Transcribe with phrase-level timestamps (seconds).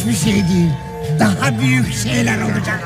[0.00, 0.70] hiçbir şey değil.
[1.18, 2.80] Daha büyük şeyler olacak.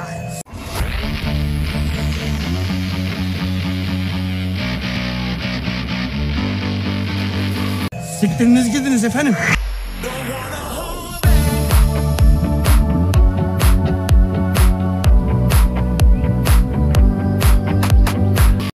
[8.20, 9.34] Siktiriniz gidiniz efendim.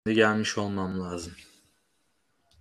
[0.06, 1.32] gelmiş olmam lazım.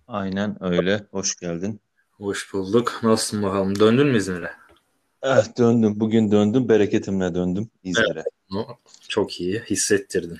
[0.08, 1.06] Aynen öyle.
[1.10, 1.80] Hoş geldin.
[2.10, 3.00] Hoş bulduk.
[3.02, 3.78] Nasılsın bakalım?
[3.78, 4.59] Döndün mü İzmir'e?
[5.22, 6.00] Evet döndüm.
[6.00, 6.68] Bugün döndüm.
[6.68, 8.24] Bereketimle döndüm İzmir'e.
[8.54, 8.66] Evet.
[9.08, 9.62] Çok iyi.
[9.70, 10.38] Hissettirdin.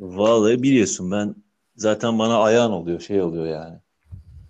[0.00, 1.34] Vallahi biliyorsun ben
[1.76, 3.00] zaten bana ayağın oluyor.
[3.00, 3.78] Şey oluyor yani.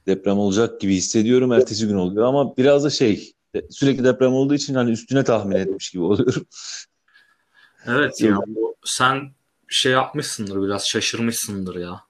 [0.07, 1.53] Deprem olacak gibi hissediyorum.
[1.53, 3.33] Ertesi gün oluyor ama biraz da şey
[3.71, 6.47] sürekli deprem olduğu için hani üstüne tahmin etmiş gibi oluyorum.
[7.87, 8.39] Evet ya.
[8.47, 9.33] Bu, sen
[9.69, 12.01] şey yapmışsındır biraz şaşırmışsındır ya.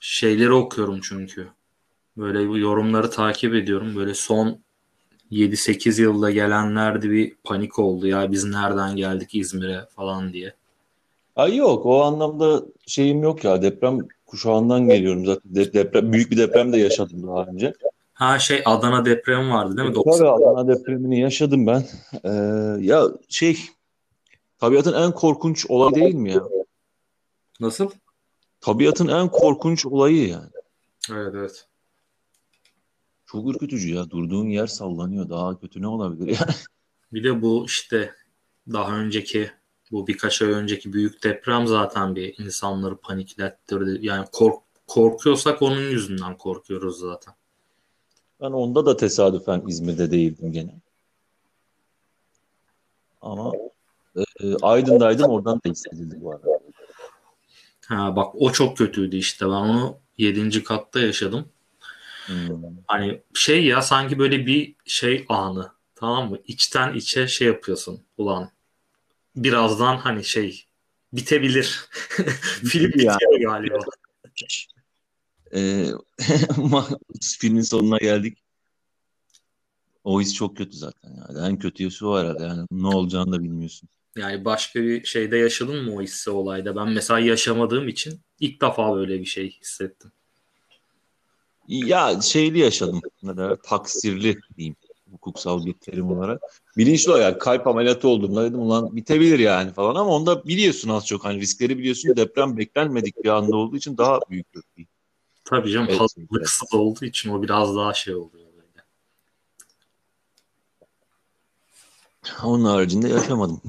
[0.00, 1.48] Şeyleri okuyorum çünkü.
[2.16, 3.96] Böyle bu yorumları takip ediyorum.
[3.96, 4.58] Böyle son
[5.30, 10.54] 7-8 yılda gelenlerde bir panik oldu ya biz nereden geldik İzmir'e falan diye.
[11.36, 16.36] Ay yok o anlamda şeyim yok ya deprem kuşağından geliyorum zaten De- deprem büyük bir
[16.36, 17.74] deprem de yaşadım daha önce.
[18.12, 19.94] Ha şey Adana depremi vardı değil mi?
[19.94, 21.84] Tabii Adana depremini yaşadım ben.
[22.24, 22.30] Ee,
[22.80, 23.58] ya şey
[24.58, 26.42] tabiatın en korkunç olayı değil mi ya?
[27.60, 27.90] Nasıl?
[28.60, 30.50] Tabiatın en korkunç olayı yani.
[31.10, 31.66] Evet evet.
[33.34, 34.10] Çok ürkütücü ya.
[34.10, 35.28] Durduğun yer sallanıyor.
[35.28, 36.52] Daha kötü ne olabilir yani?
[37.12, 38.14] Bir de bu işte
[38.72, 39.50] daha önceki
[39.90, 44.06] bu birkaç ay önceki büyük deprem zaten bir insanları paniklettirdi.
[44.06, 47.34] Yani kork korkuyorsak onun yüzünden korkuyoruz zaten.
[48.40, 50.80] Ben onda da tesadüfen İzmir'de değildim gene.
[53.22, 53.52] Ama
[54.16, 54.22] e,
[54.62, 56.60] Aydın'daydım oradan da hissedildi bu arada.
[57.86, 60.64] Ha bak o çok kötüydü işte ben onu 7.
[60.64, 61.48] katta yaşadım.
[62.26, 62.62] Hmm.
[62.86, 66.38] Hani şey ya sanki böyle bir şey anı tamam mı?
[66.46, 68.50] İçten içe şey yapıyorsun ulan
[69.36, 70.64] birazdan hani şey
[71.12, 71.88] bitebilir.
[72.64, 73.44] Film bitiyor yani.
[73.44, 73.78] galiba.
[75.54, 75.86] Ee,
[77.40, 78.38] filmin sonuna geldik.
[80.04, 81.10] O his çok kötü zaten.
[81.10, 81.48] Yani.
[81.48, 82.42] En kötüsü o herhalde.
[82.42, 83.88] Yani ne olacağını da bilmiyorsun.
[84.16, 86.76] Yani başka bir şeyde yaşadın mı o hissi olayda?
[86.76, 90.12] Ben mesela yaşamadığım için ilk defa böyle bir şey hissettim.
[91.68, 93.00] Ya şeyli yaşadım.
[93.22, 94.76] Ne taksirli diyeyim
[95.14, 96.42] hukuksal bir terim olarak.
[96.76, 101.06] Bilinçli o yani kalp ameliyatı olduğumda dedim ulan bitebilir yani falan ama onda biliyorsun az
[101.06, 104.86] çok hani riskleri biliyorsun deprem beklenmedik bir anda olduğu için daha büyük bir
[105.44, 106.80] Tabii canım evet, hazırlıksız evet.
[106.80, 108.84] olduğu için o biraz daha şey oluyor böyle.
[112.44, 113.62] Onun haricinde yaşamadım.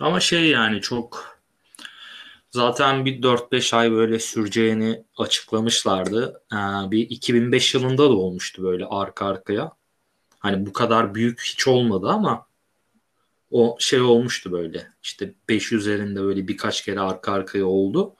[0.00, 1.29] Ama şey yani çok
[2.50, 6.42] zaten bir 4-5 ay böyle süreceğini açıklamışlardı.
[6.52, 9.72] Ee, bir 2005 yılında da olmuştu böyle arka arkaya.
[10.38, 12.46] Hani bu kadar büyük hiç olmadı ama
[13.50, 14.88] o şey olmuştu böyle.
[15.02, 18.14] İşte 5 üzerinde böyle birkaç kere arka arkaya oldu.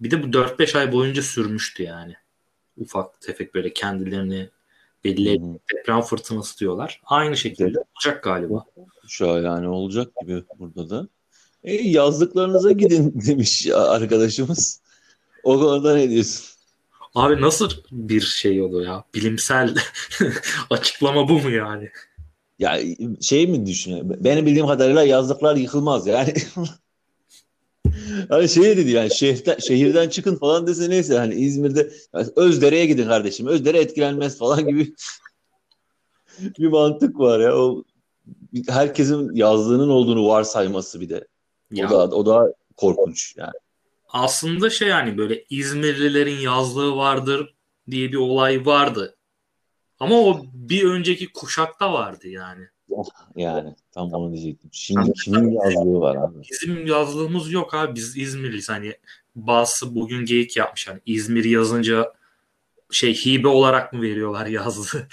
[0.00, 2.14] Bir de bu 4-5 ay boyunca sürmüştü yani.
[2.76, 4.50] Ufak tefek böyle kendilerini
[5.04, 5.54] belli hmm.
[5.72, 7.00] deprem fırtınası diyorlar.
[7.04, 8.64] Aynı şekilde olacak galiba.
[9.08, 11.08] Şu an yani olacak gibi burada da.
[11.64, 14.80] E, yazdıklarınıza gidin demiş arkadaşımız.
[15.44, 16.44] O konuda ne diyorsun?
[17.14, 19.04] Abi nasıl bir şey oluyor ya?
[19.14, 19.74] Bilimsel
[20.70, 21.90] açıklama bu mu yani?
[22.58, 22.78] Ya
[23.20, 24.02] şey mi düşünüyor?
[24.04, 26.34] Benim bildiğim kadarıyla yazdıklar yıkılmaz yani.
[28.28, 33.06] hani şey dedi yani şehirden, şehirden çıkın falan dese neyse hani İzmir'de yani Özdere'ye gidin
[33.06, 33.46] kardeşim.
[33.46, 34.94] Özdere etkilenmez falan gibi
[36.40, 37.56] bir mantık var ya.
[37.56, 37.84] O
[38.68, 41.26] herkesin yazdığının olduğunu varsayması bir de.
[41.72, 43.52] Ya, o da o da korkunç yani.
[44.08, 47.54] Aslında şey yani böyle İzmirlilerin yazlığı vardır
[47.90, 49.16] diye bir olay vardı.
[50.00, 52.64] Ama o bir önceki kuşakta vardı yani.
[53.36, 54.70] Yani tam onu diyecektim.
[54.72, 56.38] Şimdi kimin yazlığı var abi?
[56.50, 57.94] Bizim yazlığımız yok abi.
[57.94, 58.68] Biz İzmirliyiz.
[58.68, 58.96] Hani
[59.36, 60.88] bazısı bugün geyik yapmış.
[60.88, 62.12] Hani İzmir yazınca
[62.90, 65.06] şey hibe olarak mı veriyorlar yazlığı?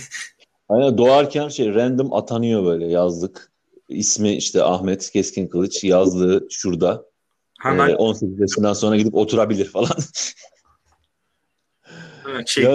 [0.68, 3.49] Aynen doğarken şey random atanıyor böyle yazlık.
[3.90, 7.04] İsmi işte Ahmet Keskin Kılıç yazlığı şurada.
[7.60, 7.88] Hemen.
[7.88, 9.90] Ee, 18 yaşından sonra gidip oturabilir falan.
[12.46, 12.74] şey, ya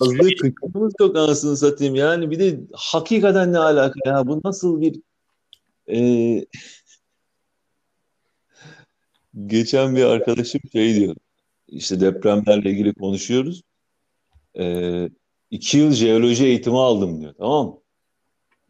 [0.00, 5.00] yazdığı kıçımız çok anasını satayım yani bir de hakikaten ne alaka ya bu nasıl bir
[5.88, 5.96] e,
[9.46, 11.16] geçen bir arkadaşım şey diyor
[11.68, 13.62] işte depremlerle ilgili konuşuyoruz
[14.58, 15.08] e,
[15.50, 17.81] iki yıl jeoloji eğitimi aldım diyor tamam mı?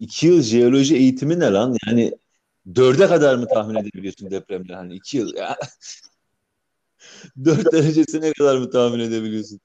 [0.03, 2.13] İki yıl jeoloji eğitimi ne lan yani
[2.75, 5.57] dörde kadar mı tahmin edebiliyorsun depremde hani iki yıl ya
[7.45, 9.61] Dört derecesi ne kadar mı tahmin edebiliyorsun?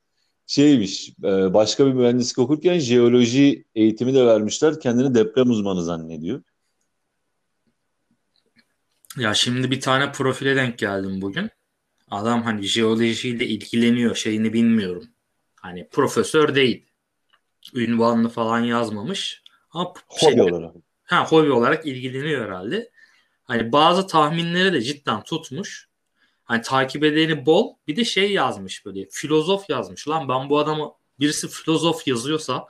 [0.47, 4.79] Şeymiş, e, başka bir mühendislik okurken jeoloji eğitimi de vermişler.
[4.79, 6.41] Kendini deprem uzmanı zannediyor.
[9.17, 11.49] Ya şimdi bir tane profile denk geldim bugün.
[12.11, 15.07] Adam hani jeolojiyle ilgileniyor şeyini bilmiyorum.
[15.55, 16.85] Hani profesör değil.
[17.73, 19.46] Ünvanını falan yazmamış.
[19.77, 20.75] Ama Hobi şey- olarak.
[21.03, 22.91] ha, hobi olarak ilgileniyor herhalde.
[23.43, 25.87] Hani bazı tahminleri de cidden tutmuş.
[26.43, 27.73] Hani takip edeni bol.
[27.87, 30.07] Bir de şey yazmış böyle filozof yazmış.
[30.07, 32.67] Lan ben bu adamı birisi filozof yazıyorsa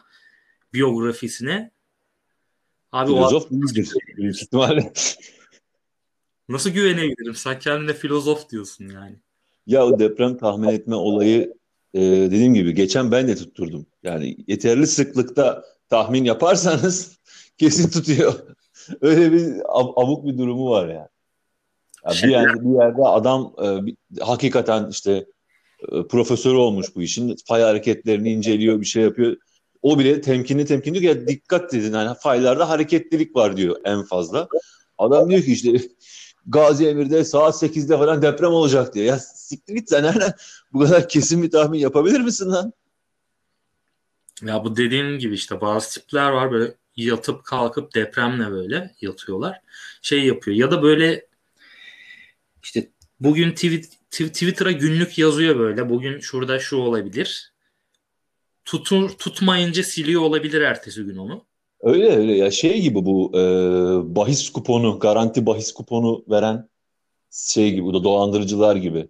[0.74, 1.72] biyografisine
[2.92, 4.94] abi o Filozof değildir büyük ihtimalle.
[6.50, 7.36] nasıl güvenebilirim?
[7.36, 9.16] Sen kendine filozof diyorsun yani.
[9.68, 11.54] Ya o deprem tahmin etme olayı
[11.94, 13.86] e, dediğim gibi geçen ben de tutturdum.
[14.04, 17.18] Yani yeterli sıklıkta tahmin yaparsanız
[17.58, 18.34] kesin tutuyor.
[19.02, 21.08] Öyle bir ab- abuk bir durumu var yani.
[22.06, 25.26] Ya bir yerde bir yerde adam e, bir- hakikaten işte
[25.92, 27.36] e, profesör olmuş bu işin.
[27.48, 29.38] Fay hareketlerini inceliyor, bir şey yapıyor.
[29.82, 34.48] O bile temkinli temkinli diyor ya dikkat edin yani faylarda hareketlilik var diyor en fazla.
[34.98, 35.82] Adam diyor ki işte
[36.46, 39.06] Gazi Emir'de saat 8'de falan deprem olacak diyor.
[39.06, 40.34] Ya siktir git sen nereden
[40.74, 42.74] bu kadar kesin bir tahmin yapabilir misin lan?
[44.46, 49.62] Ya bu dediğim gibi işte bazı tipler var böyle yatıp kalkıp depremle böyle yatıyorlar.
[50.02, 51.26] Şey yapıyor ya da böyle
[52.64, 52.90] işte
[53.20, 53.52] bugün
[54.12, 55.90] Twitter'a günlük yazıyor böyle.
[55.90, 57.54] Bugün şurada şu olabilir.
[58.66, 61.46] Tutur, tutmayınca siliyor olabilir ertesi gün onu.
[61.82, 63.42] Öyle öyle ya şey gibi bu e,
[64.16, 66.70] bahis kuponu, garanti bahis kuponu veren
[67.32, 69.08] şey gibi bu da dolandırıcılar gibi.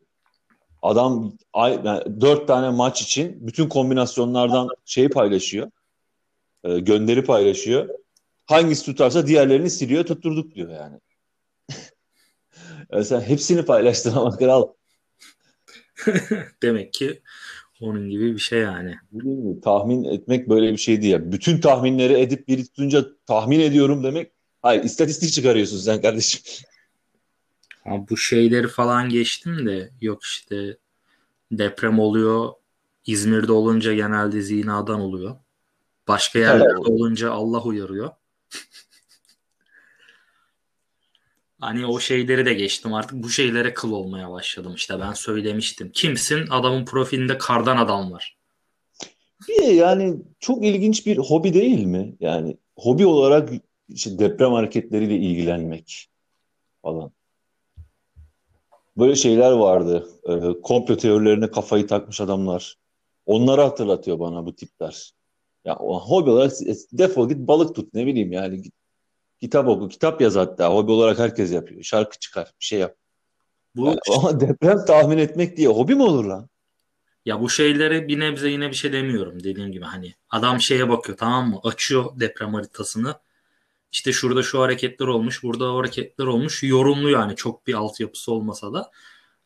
[0.81, 5.71] Adam ay, yani dört tane maç için bütün kombinasyonlardan şeyi paylaşıyor.
[6.63, 7.89] E, gönderi paylaşıyor.
[8.45, 11.00] Hangisi tutarsa diğerlerini siliyor tutturduk diyor yani.
[12.91, 14.68] Ya sen hepsini paylaştın ama kral.
[16.63, 17.21] Demek ki
[17.81, 18.95] onun gibi bir şey yani.
[19.13, 21.13] Gibi, tahmin etmek böyle bir şey değil.
[21.13, 21.31] ya.
[21.31, 24.31] Bütün tahminleri edip biri tutunca tahmin ediyorum demek.
[24.62, 26.41] Hayır, istatistik çıkarıyorsun sen kardeşim.
[27.88, 30.78] Ama bu şeyleri falan geçtim de yok işte
[31.51, 32.54] deprem oluyor.
[33.06, 35.36] İzmir'de olunca genelde zinadan oluyor.
[36.07, 36.88] Başka yerlerde Evet.
[36.88, 38.10] olunca Allah uyarıyor.
[41.60, 45.92] Hani o şeyleri de geçtim artık bu şeylere kıl olmaya başladım işte ben söylemiştim.
[45.94, 46.48] Kimsin?
[46.50, 48.38] Adamın profilinde kardan adam var.
[49.48, 52.16] Bir de yani çok ilginç bir hobi değil mi?
[52.19, 53.50] Yani hobi olarak
[53.90, 56.10] işte deprem hareketleriyle ilgilenmek
[56.81, 57.12] falan.
[58.97, 60.07] Böyle şeyler vardı.
[60.29, 62.75] Ee, komplo teorilerine kafayı takmış adamlar.
[63.25, 65.11] Onları hatırlatıyor bana bu tipler.
[65.65, 66.51] Ya hobi olarak
[66.91, 68.73] defol git balık tut ne bileyim yani git,
[69.39, 70.73] kitap oku, kitap yaz hatta.
[70.73, 71.83] Hobi olarak herkes yapıyor.
[71.83, 72.95] Şarkı çıkar, bir şey yap.
[73.75, 76.49] Bu Yani ama deprem tahmin etmek diye hobi mi olur lan?
[77.25, 81.17] ya bu şeylere bir nebze yine bir şey demiyorum dediğim gibi hani adam şeye bakıyor
[81.17, 81.59] tamam mı?
[81.63, 83.15] Açıyor deprem haritasını.
[83.92, 86.63] İşte şurada şu hareketler olmuş, burada o hareketler olmuş.
[86.63, 88.92] Yorumluyor yani çok bir altyapısı olmasa da.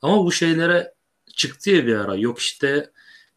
[0.02, 0.94] Ama bu şeylere
[1.36, 2.16] çıktı ya bir ara.
[2.16, 2.92] Yok işte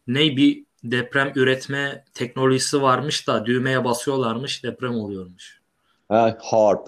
[0.07, 5.61] ne bir deprem üretme teknolojisi varmış da düğmeye basıyorlarmış deprem oluyormuş.
[6.09, 6.87] Ha, harp.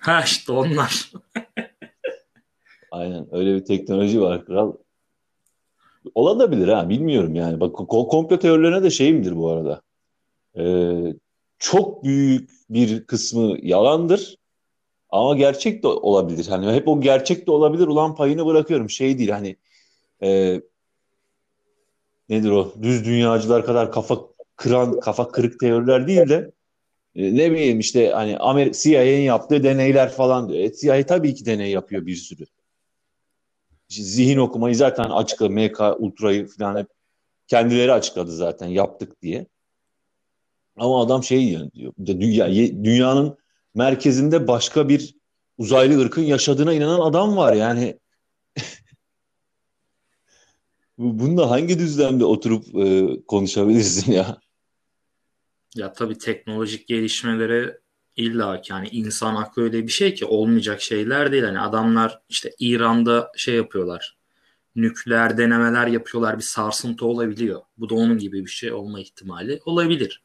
[0.00, 1.12] Ha işte onlar.
[2.90, 4.72] Aynen öyle bir teknoloji var kral.
[6.14, 7.60] Olabilir ha bilmiyorum yani.
[7.60, 9.82] Bak ko- komplo teorilerine de şeyimdir bu arada.
[10.56, 11.14] Ee,
[11.58, 14.36] çok büyük bir kısmı yalandır
[15.10, 16.46] ama gerçek de olabilir.
[16.46, 18.90] Hani hep o gerçek de olabilir ulan payını bırakıyorum.
[18.90, 19.56] Şey değil hani
[20.22, 20.60] e,
[22.28, 24.18] nedir o düz dünyacılar kadar kafa
[24.56, 26.52] kıran kafa kırık teoriler değil de
[27.14, 30.60] e, ne bileyim işte hani Amerika CIA'nin yaptığı deneyler falan diyor.
[30.60, 32.46] E, CIA tabii ki deney yapıyor bir sürü.
[33.88, 35.50] Zihin okumayı zaten açıkladı.
[35.50, 36.86] MK Ultra'yı falan hep
[37.46, 39.46] kendileri açıkladı zaten yaptık diye.
[40.78, 41.92] Ama adam şey yani diyor.
[42.06, 42.48] Dünya,
[42.84, 43.38] dünyanın
[43.74, 45.14] merkezinde başka bir
[45.58, 47.98] uzaylı ırkın yaşadığına inanan adam var yani.
[50.98, 54.38] Bu- Bununla hangi düzlemde oturup e, konuşabilirsin ya?
[55.74, 57.78] Ya tabii teknolojik gelişmelere
[58.16, 61.44] illa ki yani insan aklı öyle bir şey ki olmayacak şeyler değil.
[61.44, 64.18] Hani adamlar işte İran'da şey yapıyorlar.
[64.76, 66.36] Nükleer denemeler yapıyorlar.
[66.36, 67.62] Bir sarsıntı olabiliyor.
[67.78, 70.22] Bu da onun gibi bir şey olma ihtimali olabilir.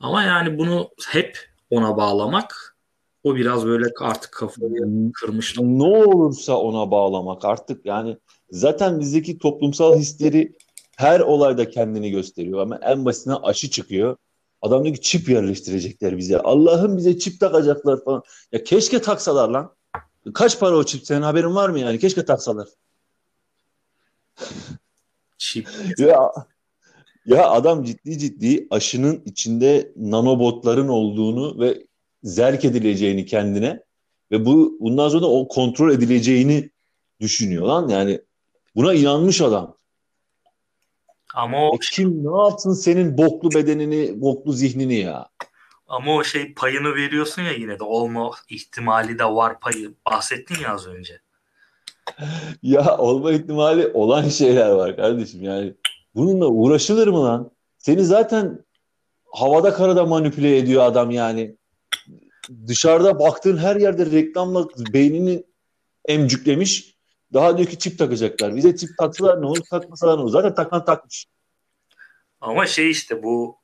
[0.00, 1.38] Ama yani bunu hep
[1.70, 2.76] ona bağlamak
[3.24, 5.58] o biraz böyle artık kafayı kırmış.
[5.58, 8.18] ne olursa ona bağlamak artık yani
[8.50, 10.56] zaten bizdeki toplumsal hisleri
[10.96, 14.16] her olayda kendini gösteriyor ama en basitine aşı çıkıyor.
[14.62, 16.38] Adam diyor ki çip yerleştirecekler bize.
[16.38, 18.22] Allah'ım bize çip takacaklar falan.
[18.52, 19.74] Ya keşke taksalar lan.
[20.34, 21.06] Kaç para o çip?
[21.06, 21.98] Senin haberin var mı yani?
[21.98, 22.68] Keşke taksalar.
[25.38, 25.68] Çip.
[25.98, 26.30] Ya,
[27.30, 31.86] ya adam ciddi ciddi aşının içinde nanobotların olduğunu ve
[32.22, 33.82] zerk edileceğini kendine
[34.30, 36.70] ve bu bundan sonra o kontrol edileceğini
[37.20, 37.88] düşünüyor lan.
[37.88, 38.20] Yani
[38.76, 39.76] buna inanmış adam.
[41.34, 45.28] Ama o E kim ne yapsın senin boklu bedenini, boklu zihnini ya?
[45.90, 49.94] ama o şey payını veriyorsun ya yine de olma ihtimali de var payı.
[50.06, 51.20] Bahsettin ya az önce.
[52.62, 55.74] Ya olma ihtimali olan şeyler var kardeşim yani.
[56.20, 57.50] Bununla uğraşılır mı lan?
[57.78, 58.64] Seni zaten
[59.32, 61.56] havada karada manipüle ediyor adam yani.
[62.66, 65.44] Dışarıda baktığın her yerde reklamla beynini
[66.08, 66.94] emcüklemiş.
[67.32, 68.56] Daha diyor ki çip takacaklar.
[68.56, 70.30] Bize çip taksalar ne olur takmasalar ne olur.
[70.30, 71.26] Zaten takan takmış.
[72.40, 73.58] Ama şey işte bu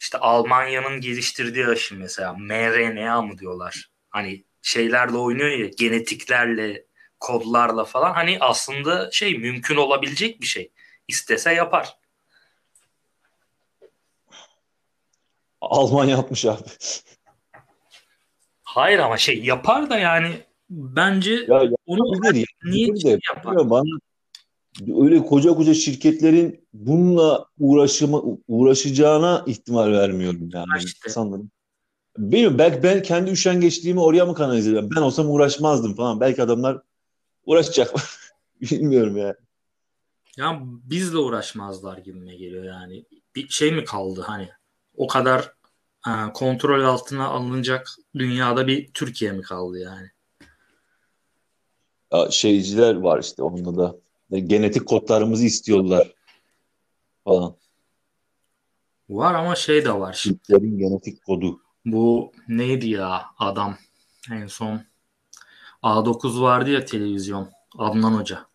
[0.00, 3.90] işte Almanya'nın geliştirdiği aşı mesela mRNA mı diyorlar.
[4.10, 6.84] Hani şeylerle oynuyor ya genetiklerle
[7.20, 10.72] kodlarla falan hani aslında şey mümkün olabilecek bir şey.
[11.08, 11.96] İstese yapar.
[15.60, 16.62] Alman yapmış abi.
[18.62, 20.30] Hayır ama şey yapar da yani
[20.70, 23.18] bence Ya onu yapabilir, niye yapabilir şey de.
[23.36, 23.70] yapar?
[23.70, 23.98] Bana
[24.96, 31.08] öyle koca koca şirketlerin bununla uğraşıma, uğraşacağına ihtimal vermiyorum yani Ha işte.
[31.08, 31.50] sanırım.
[32.18, 34.90] Bilmiyorum belki ben kendi üşengeçliğimi oraya mı kanalize ediyorum?
[34.96, 36.20] Ben olsam uğraşmazdım falan.
[36.20, 36.78] Belki adamlar
[37.46, 37.94] uğraşacak.
[38.60, 39.36] Bilmiyorum ya.
[40.36, 43.04] Ya bizle uğraşmazlar gibime geliyor yani.
[43.36, 44.48] Bir şey mi kaldı hani
[44.96, 45.52] o kadar
[46.08, 50.10] e, kontrol altına alınacak dünyada bir Türkiye mi kaldı yani?
[52.12, 53.96] Ya şeyciler var işte onda da.
[54.38, 56.14] Genetik kodlarımızı istiyorlar
[57.24, 57.56] falan.
[59.08, 60.20] Var ama şey de var.
[60.24, 61.60] Türklerin genetik kodu.
[61.84, 63.76] bu neydi ya adam
[64.30, 64.80] en son
[65.82, 68.51] A9 vardı ya televizyon Adnan Hoca.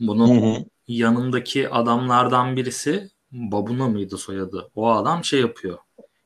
[0.00, 0.64] Bunun Hı hı.
[0.88, 4.70] yanındaki adamlardan birisi Babuna mıydı soyadı?
[4.74, 5.78] O adam şey yapıyor.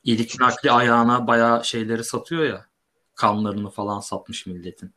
[0.05, 2.67] İlik nakli ayağına bayağı şeyleri satıyor ya.
[3.15, 4.91] Kanlarını falan satmış milletin.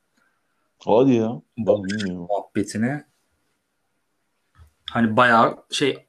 [0.86, 1.41] Hadi ya.
[1.58, 2.27] Ben bilmiyorum.
[2.29, 3.05] muhabbetine
[4.91, 6.05] hani bayağı şey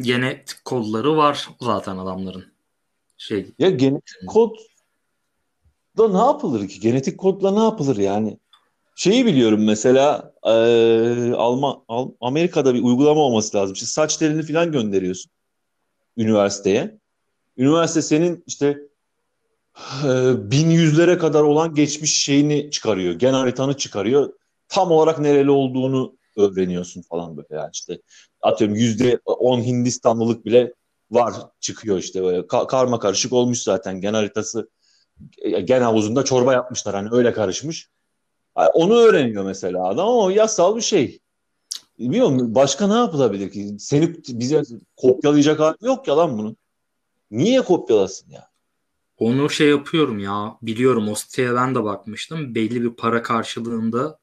[0.00, 2.52] genetik kodları var zaten adamların.
[3.16, 4.56] Şey Ya genetik kod
[5.98, 6.80] da ne yapılır ki?
[6.80, 8.38] Genetik kodla ne yapılır yani?
[8.94, 13.74] Şeyi biliyorum mesela eee Alman Al- Amerika'da bir uygulama olması lazım.
[13.74, 15.32] İşte saç telini falan gönderiyorsun
[16.18, 16.98] üniversiteye.
[17.58, 18.78] Üniversite senin işte
[20.50, 23.14] bin yüzlere kadar olan geçmiş şeyini çıkarıyor.
[23.14, 24.32] Gen haritanı çıkarıyor.
[24.68, 27.98] Tam olarak nereli olduğunu öğreniyorsun falan böyle yani işte
[28.42, 30.74] atıyorum yüzde on Hindistanlılık bile
[31.10, 34.70] var çıkıyor işte böyle Ka- karma karışık olmuş zaten gen haritası
[35.38, 37.88] e, gen havuzunda çorba yapmışlar hani öyle karışmış.
[38.54, 41.20] Onu öğreniyor mesela adam ama o yasal bir şey.
[41.98, 43.76] Bilmiyorum başka ne yapılabilir ki?
[43.78, 44.62] Seni bize
[44.96, 46.56] kopyalayacak hali yok ya lan bunun.
[47.30, 48.52] Niye kopyalasın ya?
[49.22, 52.54] onu şey yapıyorum ya biliyorum o siteye ben de bakmıştım.
[52.54, 54.18] Belli bir para karşılığında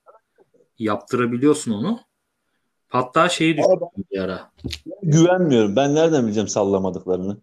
[0.80, 2.00] yaptırabiliyorsun onu.
[2.88, 4.52] Hatta şeyi düşündüm bir ara.
[5.04, 5.76] Güvenmiyorum.
[5.76, 7.38] Ben nereden bileceğim sallamadıklarını?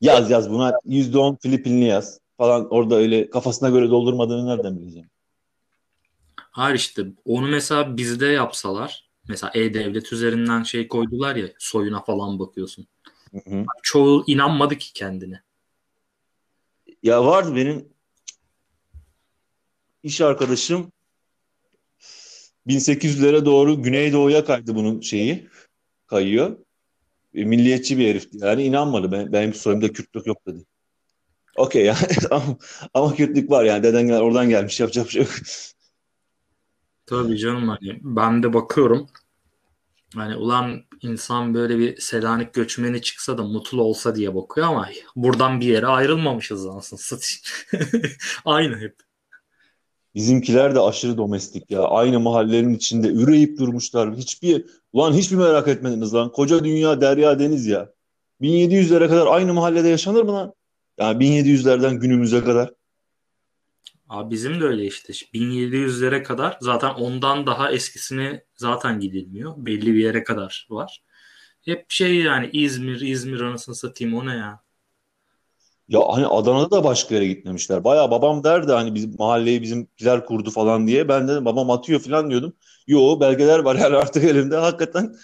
[0.00, 5.10] Yaz yaz buna %10 Filipinli yaz falan orada öyle kafasına göre doldurmadığını nereden bileceğim?
[6.54, 12.86] Hayır işte onu mesela bizde yapsalar mesela E-Devlet üzerinden şey koydular ya soyuna falan bakıyorsun.
[13.32, 13.64] Hı hı.
[13.82, 15.42] Çoğu inanmadı ki kendine.
[17.02, 17.88] Ya vardı benim
[20.02, 20.92] iş arkadaşım
[22.66, 25.48] 1800'lere doğru Güneydoğu'ya kaydı bunun şeyi
[26.06, 26.58] kayıyor.
[27.34, 28.38] E, milliyetçi bir herifti.
[28.40, 29.12] Yani inanmadı.
[29.12, 30.64] Ben, benim soyumda Kürtlük yok dedi.
[31.56, 31.98] Okey yani
[32.30, 32.58] ama,
[32.94, 33.82] ama Kürtlük var yani.
[33.82, 35.30] Deden gel, oradan gelmiş yapacak bir şey yok.
[37.06, 39.08] Tabii canım hani ben de bakıyorum.
[40.14, 45.60] Hani ulan insan böyle bir Selanik göçmeni çıksa da mutlu olsa diye bakıyor ama buradan
[45.60, 47.42] bir yere ayrılmamışız anasını satayım.
[48.44, 48.96] Aynı hep.
[50.14, 51.82] Bizimkiler de aşırı domestik ya.
[51.82, 54.16] Aynı mahallenin içinde üreyip durmuşlar.
[54.16, 56.32] Hiçbir ulan hiçbir merak etmediniz lan.
[56.32, 57.90] Koca dünya derya deniz ya.
[58.40, 60.54] 1700'lere kadar aynı mahallede yaşanır mı lan?
[60.98, 62.72] Yani 1700'lerden günümüze kadar.
[64.08, 65.12] Abi bizim de öyle işte.
[65.34, 69.54] 1700'lere kadar zaten ondan daha eskisine zaten gidilmiyor.
[69.56, 71.02] Belli bir yere kadar var.
[71.64, 74.64] Hep şey yani İzmir, İzmir anasını satayım o ne ya?
[75.88, 77.84] Ya hani Adana'da da başka yere gitmemişler.
[77.84, 81.08] Bayağı babam derdi hani bizim mahalleyi bizimkiler kurdu falan diye.
[81.08, 82.56] Ben de babam atıyor falan diyordum.
[82.86, 84.56] Yo belgeler var yani artık elimde.
[84.56, 85.16] Hakikaten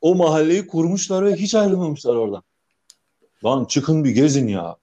[0.00, 2.42] o mahalleyi kurmuşlar ve hiç ayrılmamışlar oradan.
[3.44, 4.76] Lan çıkın bir gezin ya.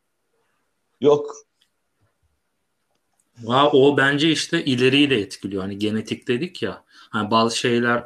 [1.01, 1.36] Yok.
[3.48, 5.62] Ha, o bence işte ileriyi de etkiliyor.
[5.63, 6.84] Hani genetik dedik ya.
[7.10, 8.04] Hani bazı şeyler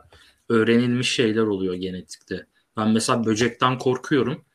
[0.49, 2.45] öğrenilmiş şeyler oluyor genetikte.
[2.77, 4.45] Ben mesela böcekten korkuyorum.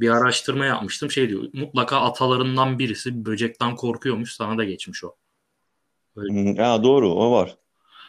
[0.00, 1.10] Bir araştırma yapmıştım.
[1.10, 4.34] Şey diyor mutlaka atalarından birisi böcekten korkuyormuş.
[4.34, 5.16] Sana da geçmiş o.
[6.16, 7.58] Hmm, Ya doğru o var.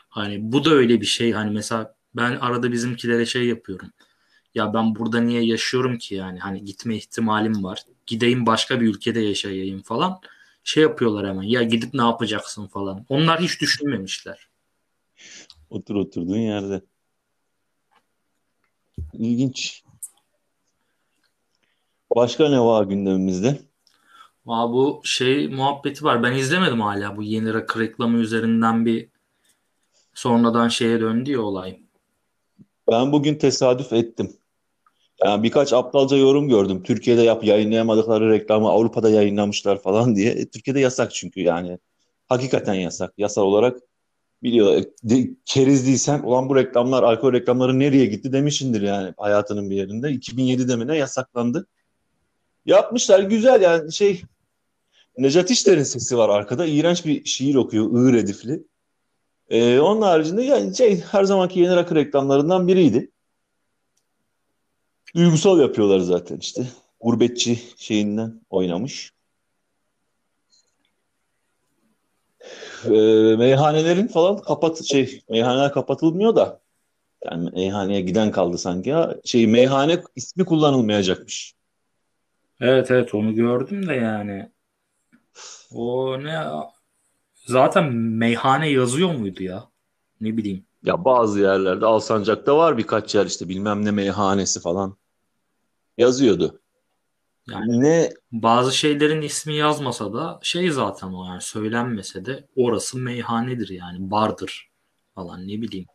[0.09, 1.31] Hani bu da öyle bir şey.
[1.31, 3.89] Hani mesela ben arada bizimkilere şey yapıyorum.
[4.55, 6.39] Ya ben burada niye yaşıyorum ki yani?
[6.39, 7.83] Hani gitme ihtimalim var.
[8.07, 10.21] Gideyim başka bir ülkede yaşayayım falan.
[10.67, 11.43] Şey yapıyorlar hemen.
[11.43, 13.05] Ya gidip ne yapacaksın falan.
[13.09, 14.49] Onlar hiç düşünmemişler.
[15.69, 16.81] Otur oturduğun yerde.
[19.13, 19.83] İlginç.
[22.15, 23.59] Başka ne var gündemimizde?
[24.47, 26.23] Aa, bu şey muhabbeti var.
[26.23, 29.09] Ben izlemedim hala bu yeni rakı reklamı üzerinden bir
[30.13, 31.79] sonradan şeye döndü ya olay.
[32.91, 34.37] Ben bugün tesadüf ettim.
[35.25, 36.83] Yani birkaç aptalca yorum gördüm.
[36.83, 40.31] Türkiye'de yap yayınlayamadıkları reklamı Avrupa'da yayınlamışlar falan diye.
[40.31, 41.79] E, Türkiye'de yasak çünkü yani.
[42.27, 43.13] Hakikaten yasak.
[43.17, 43.77] Yasal olarak
[44.43, 44.73] biliyor.
[44.75, 50.07] E, De, kerizliysen ulan bu reklamlar, alkol reklamları nereye gitti demişindir yani hayatının bir yerinde.
[50.11, 51.67] 2007'de mi ne yasaklandı.
[52.65, 54.21] Yapmışlar güzel yani şey
[55.17, 56.65] Necat İşler'in sesi var arkada.
[56.65, 57.91] İğrenç bir şiir okuyor.
[57.91, 58.63] Iğır edifli.
[59.49, 63.11] Ee, onun haricinde yani şey her zamanki yeni rakı reklamlarından biriydi.
[65.15, 66.67] Duygusal yapıyorlar zaten işte.
[67.01, 69.13] Gurbetçi şeyinden oynamış.
[72.85, 72.89] Ee,
[73.37, 76.61] meyhanelerin falan kapat şey meyhaneler kapatılmıyor da
[77.25, 81.53] yani meyhaneye giden kaldı sanki ya şey meyhane ismi kullanılmayacakmış.
[82.61, 84.51] Evet evet onu gördüm de yani.
[85.71, 86.43] O ne
[87.45, 89.69] zaten meyhane yazıyor muydu ya?
[90.21, 90.66] Ne bileyim.
[90.87, 94.97] Ya bazı yerlerde Alsancak'ta var birkaç yer işte bilmem ne meyhanesi falan
[95.97, 96.61] yazıyordu.
[97.49, 103.69] Yani Ne bazı şeylerin ismi yazmasa da şey zaten o yani söylenmese de orası meyhanedir
[103.69, 104.69] yani bardır
[105.15, 105.87] falan ne bileyim.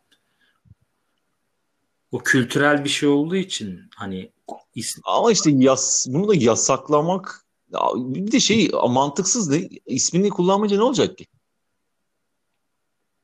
[2.11, 4.31] O kültürel bir şey olduğu için hani
[4.75, 10.77] is- ama işte yas, bunu da yasaklamak ya bir de şey mantıksız ne ismini kullanmayınca
[10.77, 11.25] ne olacak ki?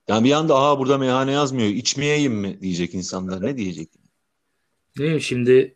[0.10, 3.90] Yani bir anda aha burada meyhane yazmıyor içmeyeyim mi diyecek insanlar ne diyecek?
[4.98, 5.76] bileyim, şimdi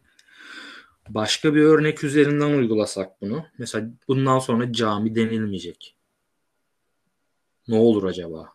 [1.09, 3.45] başka bir örnek üzerinden uygulasak bunu.
[3.57, 5.95] Mesela bundan sonra cami denilmeyecek.
[7.67, 8.53] Ne olur acaba?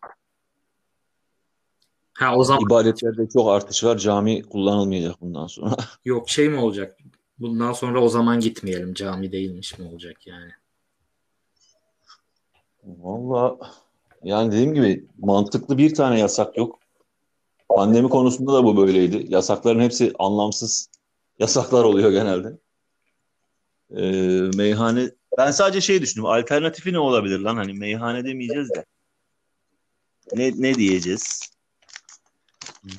[2.13, 5.75] Ha o zaman İbadetlerde çok artış var cami kullanılmayacak bundan sonra.
[6.05, 6.99] yok şey mi olacak?
[7.39, 8.93] Bundan sonra o zaman gitmeyelim.
[8.93, 10.51] Cami değilmiş mi olacak yani?
[12.83, 13.57] Valla
[14.23, 16.79] yani dediğim gibi mantıklı bir tane yasak yok.
[17.69, 19.25] Pandemi konusunda da bu böyleydi.
[19.29, 20.89] Yasakların hepsi anlamsız
[21.39, 22.57] yasaklar oluyor genelde.
[23.95, 26.25] Ee, meyhane ben sadece şey düşündüm.
[26.25, 27.55] Alternatifi ne olabilir lan?
[27.55, 28.85] Hani meyhane demeyeceğiz de.
[30.33, 31.39] Ne ne diyeceğiz?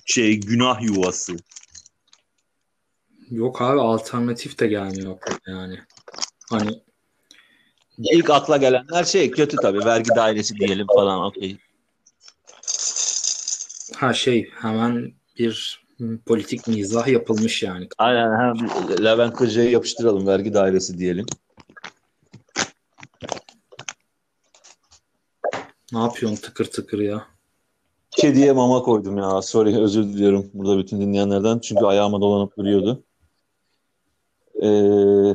[0.06, 1.36] Şey günah yuvası.
[3.30, 5.80] Yok abi alternatif de gelmiyor yani.
[6.50, 6.82] Hani
[8.02, 9.84] İlk akla gelenler şey kötü tabii.
[9.84, 11.24] Vergi dairesi diyelim falan.
[11.24, 11.56] Okey.
[13.96, 15.82] ha şey hemen bir
[16.26, 17.88] politik mizah yapılmış yani.
[17.98, 18.30] Aynen.
[18.30, 18.52] Ha,
[19.04, 20.26] Levent Kırca'yı yapıştıralım.
[20.26, 21.26] Vergi dairesi diyelim.
[25.92, 27.26] Ne yapıyorsun tıkır tıkır ya?
[28.10, 29.42] Kediye mama koydum ya.
[29.42, 31.58] Sorry özür diliyorum burada bütün dinleyenlerden.
[31.58, 33.02] Çünkü ayağıma dolanıp duruyordu.
[34.62, 35.34] Ee,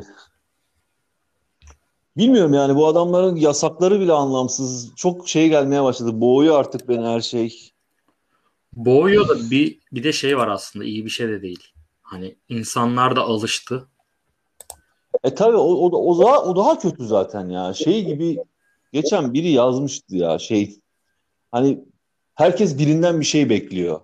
[2.16, 4.96] bilmiyorum yani bu adamların yasakları bile anlamsız.
[4.96, 6.20] Çok şey gelmeye başladı.
[6.20, 7.70] Boğuyor artık beni her şey.
[8.72, 11.72] Boğuyor da bir bir de şey var aslında iyi bir şey de değil.
[12.02, 13.88] Hani insanlar da alıştı.
[15.24, 17.74] E tabii o, o, o, daha, o daha kötü zaten ya.
[17.74, 18.38] Şey gibi
[18.92, 20.80] geçen biri yazmıştı ya şey.
[21.52, 21.84] Hani
[22.34, 24.00] herkes birinden bir şey bekliyor.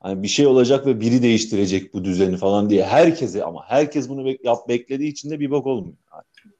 [0.00, 2.84] Hani bir şey olacak ve biri değiştirecek bu düzeni falan diye.
[2.84, 5.96] Herkese ama herkes bunu bek- yap, beklediği için de bir bak olmuyor.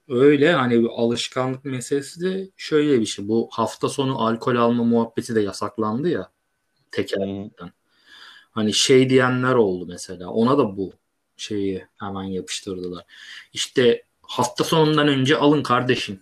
[0.09, 3.27] Öyle hani bir alışkanlık meselesi de şöyle bir şey.
[3.27, 6.31] Bu hafta sonu alkol alma muhabbeti de yasaklandı ya
[6.91, 7.71] tekerlekten.
[8.51, 10.29] Hani şey diyenler oldu mesela.
[10.29, 10.93] Ona da bu
[11.37, 13.05] şeyi hemen yapıştırdılar.
[13.53, 16.19] İşte hafta sonundan önce alın kardeşim.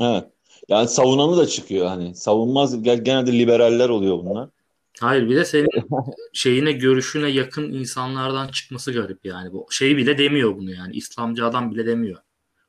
[0.00, 0.24] Evet.
[0.68, 2.14] Yani savunanı da çıkıyor hani.
[2.14, 4.48] Savunmaz genelde liberaller oluyor bunlar.
[5.00, 5.68] Hayır bir de senin
[6.32, 9.52] şeyine görüşüne yakın insanlardan çıkması garip yani.
[9.52, 10.96] Bu şey bile demiyor bunu yani.
[10.96, 12.18] İslamcı adam bile demiyor.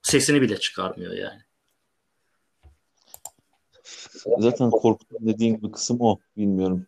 [0.02, 1.42] Sesini bile çıkarmıyor yani.
[4.40, 6.20] Zaten korkutan dediğin gibi kısım o.
[6.38, 6.88] Bilmiyorum.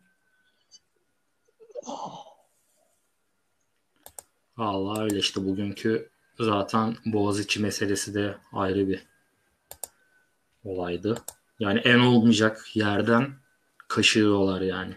[4.57, 9.07] Vallahi öyle işte bugünkü zaten Boğaziçi meselesi de ayrı bir
[10.63, 11.17] olaydı.
[11.59, 13.33] Yani en olmayacak yerden
[13.87, 14.95] kaşıyorlar yani.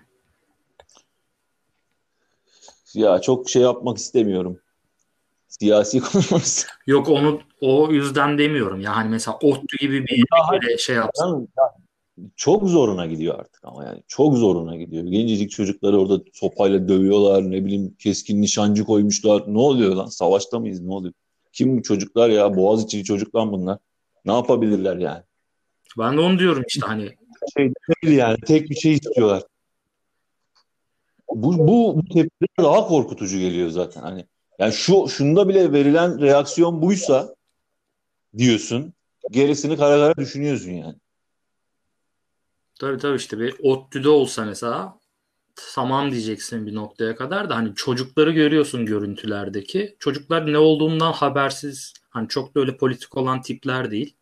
[2.97, 4.61] ya çok şey yapmak istemiyorum.
[5.61, 6.67] Siyasi konuşması.
[6.87, 8.81] Yok onu o yüzden demiyorum.
[8.81, 11.49] Yani mesela ODTÜ gibi bir böyle şey yapsın.
[12.37, 15.05] çok zoruna gidiyor artık ama yani çok zoruna gidiyor.
[15.05, 19.43] Gencecik çocukları orada sopayla dövüyorlar ne bileyim keskin nişancı koymuşlar.
[19.47, 20.07] Ne oluyor lan?
[20.07, 20.81] Savaşta mıyız?
[20.81, 21.15] Ne oluyor?
[21.53, 22.57] Kim bu çocuklar ya?
[22.57, 23.79] Boğaziçi çocuklar bunlar.
[24.25, 25.23] Ne yapabilirler yani?
[25.99, 27.11] Ben de onu diyorum işte hani.
[27.57, 27.73] Şey
[28.05, 29.43] değil yani tek bir şey istiyorlar.
[31.35, 34.01] Bu, bu, bu tepkiler daha korkutucu geliyor zaten.
[34.01, 34.27] Hani
[34.59, 37.35] yani şu şunda bile verilen reaksiyon buysa
[38.39, 38.93] diyorsun.
[39.31, 40.97] Gerisini kara kara düşünüyorsun yani.
[42.81, 44.99] Tabii tabii işte bir ODTÜ'de olsa mesela
[45.75, 49.97] tamam diyeceksin bir noktaya kadar da hani çocukları görüyorsun görüntülerdeki.
[49.99, 51.95] Çocuklar ne olduğundan habersiz.
[52.11, 54.17] Hani çok da öyle politik olan tipler değil.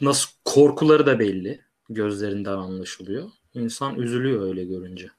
[0.00, 1.60] Nasıl korkuları da belli.
[1.88, 3.30] Gözlerinden anlaşılıyor.
[3.54, 5.10] İnsan üzülüyor öyle görünce.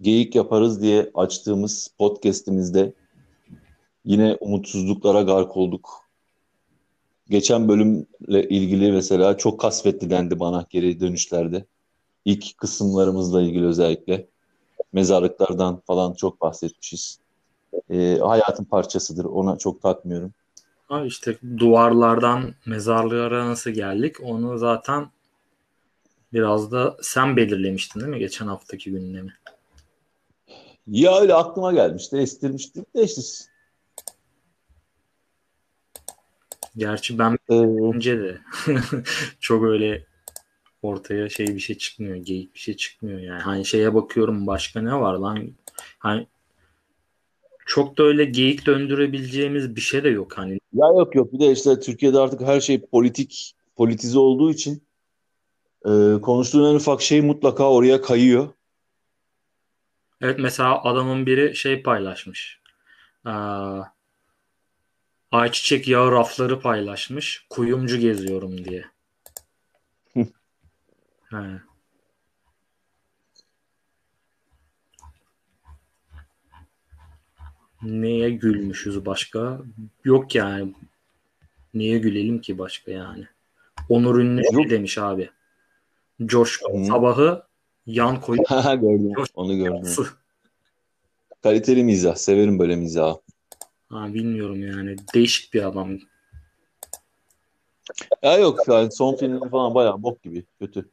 [0.00, 2.92] Geyik yaparız diye açtığımız podcast'imizde
[4.04, 5.90] yine umutsuzluklara gark olduk.
[7.30, 11.64] Geçen bölümle ilgili mesela çok kasvetli dendi bana geri dönüşlerde.
[12.24, 14.26] İlk kısımlarımızla ilgili özellikle.
[14.92, 17.18] Mezarlıklardan falan çok bahsetmişiz.
[17.90, 19.24] Ee, hayatın parçasıdır.
[19.24, 20.32] Ona çok takmıyorum.
[20.88, 25.10] Ha işte duvarlardan mezarlığa nasıl geldik onu zaten
[26.32, 29.32] biraz da sen belirlemiştin değil mi geçen haftaki gündemi?
[30.88, 33.22] Ya öyle aklıma gelmişti, estirmiştik de işte.
[36.76, 38.38] Gerçi ben Ee, önce de
[39.40, 40.06] çok öyle
[40.82, 43.42] ortaya şey bir şey çıkmıyor, geyik bir şey çıkmıyor yani.
[43.42, 45.50] Hani şeye bakıyorum başka ne var lan?
[45.98, 46.26] Hani
[47.66, 50.52] çok da öyle geyik döndürebileceğimiz bir şey de yok hani.
[50.52, 54.82] ya yok yok bir de işte Türkiye'de artık her şey politik, politize olduğu için
[55.84, 58.48] e, konuştuğun en ufak şey mutlaka oraya kayıyor.
[60.20, 62.60] Evet mesela adamın biri şey paylaşmış.
[63.26, 63.30] Ee,
[65.32, 67.46] ayçiçek yağı rafları paylaşmış.
[67.50, 68.84] Kuyumcu geziyorum diye.
[71.30, 71.60] He.
[77.82, 79.60] Neye gülmüşüz başka?
[80.04, 80.74] Yok yani.
[81.74, 83.28] Niye gülelim ki başka yani?
[83.88, 84.70] Onur Ünlü Yok.
[84.70, 85.30] demiş abi.
[86.26, 86.86] Coşkun Hı.
[86.86, 87.47] sabahı
[87.88, 89.12] yan koyup gördüm.
[89.34, 90.06] Onu gördüm.
[91.42, 92.14] Kaliteli mizah.
[92.14, 93.20] Severim böyle mizahı.
[93.88, 94.96] Ha, bilmiyorum yani.
[95.14, 95.98] Değişik bir adam.
[98.22, 100.44] Ya yok yani son filmleri falan bayağı bok gibi.
[100.58, 100.88] Kötü.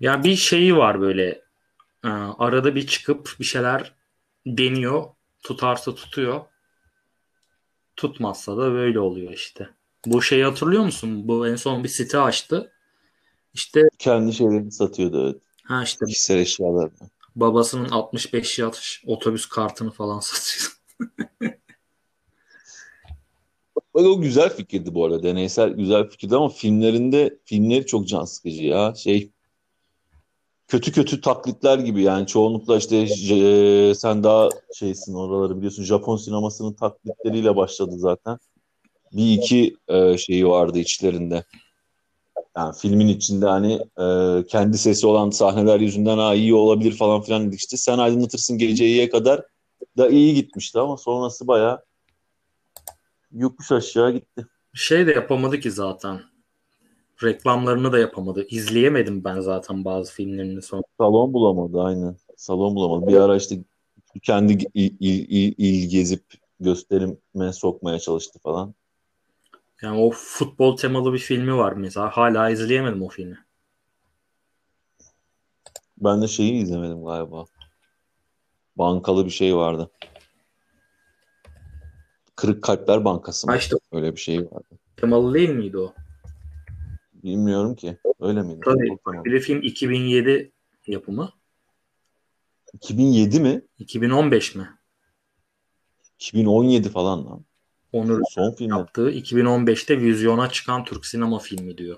[0.00, 1.42] Ya bir şeyi var böyle.
[2.38, 3.94] Arada bir çıkıp bir şeyler
[4.46, 5.04] deniyor.
[5.42, 6.40] Tutarsa tutuyor.
[7.96, 9.68] Tutmazsa da böyle oluyor işte.
[10.06, 11.28] Bu şeyi hatırlıyor musun?
[11.28, 12.71] Bu en son bir site açtı.
[13.54, 15.42] İşte Kendi şeylerini satıyordu evet.
[15.64, 16.90] ha işte Kişisel eşyalarını.
[17.36, 20.72] babasının 65 yaş otobüs kartını falan satıyor.
[23.94, 25.22] Bak o güzel fikirdi bu arada.
[25.22, 28.94] Deneysel güzel fikirdi ama filmlerinde filmleri çok can sıkıcı ya.
[28.94, 29.30] Şey
[30.68, 36.72] kötü kötü taklitler gibi yani çoğunlukla işte j- sen daha şeysin oraları biliyorsun Japon sinemasının
[36.72, 38.38] taklitleriyle başladı zaten.
[39.12, 41.44] Bir iki e, şeyi vardı içlerinde.
[42.56, 47.46] Yani filmin içinde hani e, kendi sesi olan sahneler yüzünden ha iyi olabilir falan filan
[47.48, 47.76] dedik işte.
[47.76, 49.46] Sen aydınlatırsın geceye kadar
[49.98, 51.84] da iyi gitmişti ama sonrası bayağı
[53.32, 54.46] yokuş aşağı gitti.
[54.74, 56.20] Şey de yapamadı ki zaten.
[57.22, 58.46] Reklamlarını da yapamadı.
[58.50, 60.82] İzleyemedim ben zaten bazı filmlerini son.
[60.98, 62.16] Salon bulamadı aynen.
[62.36, 63.06] Salon bulamadı.
[63.06, 63.58] Bir ara işte
[64.22, 66.24] kendi il, il, il, il gezip
[66.60, 68.74] gösterime sokmaya çalıştı falan.
[69.82, 72.10] Yani o futbol temalı bir filmi var mesela.
[72.10, 73.38] Hala izleyemedim o filmi.
[75.98, 77.44] Ben de şeyi izlemedim galiba.
[78.76, 79.90] Bankalı bir şey vardı.
[82.36, 83.52] Kırık Kalpler Bankası mı?
[83.52, 84.78] Ha işte Öyle bir şey vardı.
[84.96, 85.94] temalı değil miydi o?
[87.12, 87.98] Bilmiyorum ki.
[88.20, 88.60] Öyle miydi?
[88.64, 88.90] Tabii.
[88.90, 89.24] Bakamadım.
[89.24, 90.52] Bir film 2007
[90.86, 91.32] yapımı.
[92.74, 93.62] 2007 mi?
[93.78, 94.68] 2015 mi?
[96.18, 97.44] 2017 falan lan.
[97.92, 98.70] Onur Son film.
[98.70, 101.96] yaptığı 2015'te vizyona çıkan Türk sinema filmi diyor.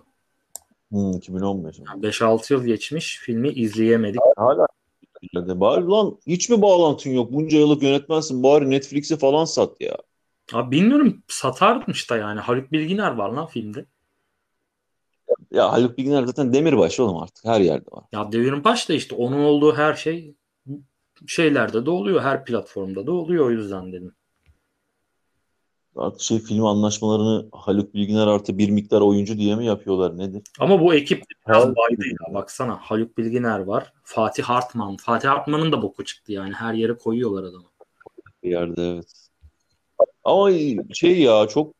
[0.91, 1.79] Hmm, 2015.
[1.79, 4.21] Yani 5-6 yıl geçmiş filmi izleyemedik.
[4.37, 4.67] Hala
[5.23, 5.61] Türkiye'de.
[5.61, 7.33] Bari lan hiç mi bağlantın yok?
[7.33, 8.43] Bunca yıllık yönetmensin.
[8.43, 9.97] Bari Netflix'e falan sat ya.
[10.53, 12.41] Abi bilmiyorum satarmış da yani.
[12.41, 13.87] Haluk Bilginer var lan filmde.
[15.51, 17.45] Ya Haluk Bilginer zaten demirbaş oğlum artık.
[17.45, 18.05] Her yerde var.
[18.13, 20.35] Ya Demirbaş da işte onun olduğu her şey
[21.27, 22.23] şeylerde de oluyor.
[22.23, 24.15] Her platformda da oluyor o yüzden dedim.
[25.97, 30.43] Artık şey film anlaşmalarını Haluk Bilginer artı bir miktar oyuncu diye mi yapıyorlar nedir?
[30.61, 32.35] Ama bu ekip biraz baydı ya.
[32.35, 33.93] Baksana Haluk Bilginer var.
[34.05, 34.97] Fatih Hartman.
[34.97, 36.53] Fatih Hartman'ın da boku çıktı yani.
[36.53, 37.65] Her yere koyuyorlar adamı.
[38.43, 39.29] Bir yerde evet.
[40.25, 40.51] Ama
[40.93, 41.75] şey ya çok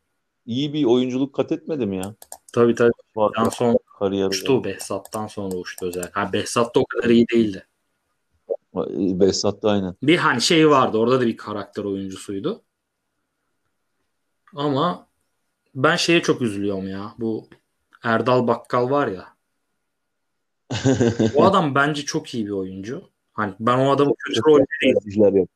[0.47, 2.15] iyi bir oyunculuk kat etmedim ya.
[2.53, 2.93] Tabii tabii.
[3.17, 4.29] En Fatih son kariyeri.
[4.29, 4.65] uçtu.
[4.65, 6.21] Behzat'tan sonra uçtu özellikle.
[6.21, 7.67] Ha, Behzat da o kadar iyi değildi.
[9.21, 9.95] Behzat da aynen.
[10.03, 10.99] Bir hani şey vardı.
[10.99, 12.63] Orada da bir karakter oyuncusuydu.
[14.55, 15.07] Ama
[15.75, 17.15] ben şeye çok üzülüyorum ya.
[17.19, 17.49] Bu
[18.03, 19.35] Erdal Bakkal var ya.
[21.35, 23.03] O adam bence çok iyi bir oyuncu.
[23.33, 25.47] Hani ben o adamı kötü yapıyor.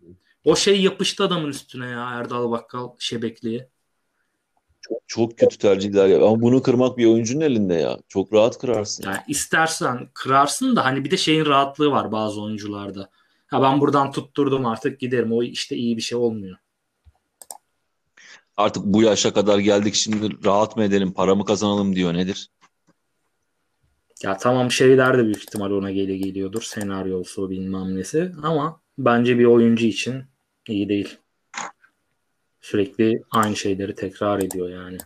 [0.44, 3.66] O şey yapıştı adamın üstüne ya Erdal Bakkal şebekliği.
[4.80, 6.28] Çok, çok kötü tercihler yapıyor.
[6.28, 7.98] Ama bunu kırmak bir oyuncunun elinde ya.
[8.08, 9.04] Çok rahat kırarsın.
[9.04, 13.10] Yani istersen kırarsın da hani bir de şeyin rahatlığı var bazı oyuncularda.
[13.46, 15.32] Ha ben buradan tutturdum artık giderim.
[15.32, 16.56] O işte iyi bir şey olmuyor.
[18.58, 22.50] Artık bu yaşa kadar geldik şimdi rahat mı edelim, para mı kazanalım diyor nedir?
[24.22, 26.62] Ya tamam şeyler de büyük ihtimal ona geli geliyordur.
[26.62, 28.32] Senaryosu bilmem nesi.
[28.42, 30.24] Ama bence bir oyuncu için
[30.68, 31.18] iyi değil.
[32.60, 34.98] Sürekli aynı şeyleri tekrar ediyor yani.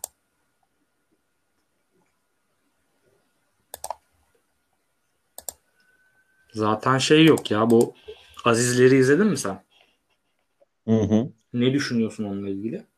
[6.52, 7.94] Zaten şey yok ya bu
[8.44, 9.64] Azizleri izledin mi sen?
[10.88, 11.32] Hı hı.
[11.52, 12.91] Ne düşünüyorsun onunla ilgili?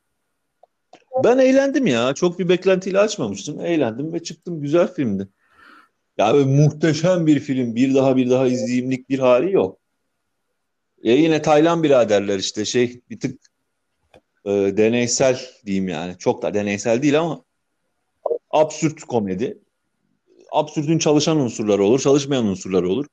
[1.25, 2.15] Ben eğlendim ya.
[2.15, 3.61] Çok bir beklentiyle açmamıştım.
[3.61, 4.61] Eğlendim ve çıktım.
[4.61, 5.29] Güzel filmdi.
[6.19, 7.75] Ya böyle muhteşem bir film.
[7.75, 9.79] Bir daha bir daha izleyimlik bir hali yok.
[11.03, 13.41] Ya yine Taylan biraderler işte şey bir tık
[14.45, 16.19] e, deneysel diyeyim yani.
[16.19, 17.45] Çok da deneysel değil ama
[18.51, 19.59] absürt komedi.
[20.53, 23.07] Absürtün çalışan unsurları olur, çalışmayan unsurları olur.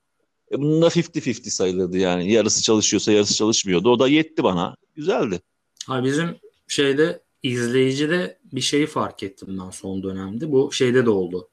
[0.52, 2.32] E bunun da 50-50 sayılırdı yani.
[2.32, 3.90] Yarısı çalışıyorsa yarısı çalışmıyordu.
[3.90, 4.76] O da yetti bana.
[4.96, 5.42] Güzeldi.
[5.88, 6.36] Ha bizim
[6.68, 10.52] şeyde izleyicide bir şeyi fark ettim ben son dönemde.
[10.52, 11.48] Bu şeyde de oldu.